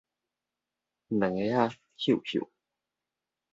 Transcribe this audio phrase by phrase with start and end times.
[1.09, 2.49] 兩个仔嗅嗅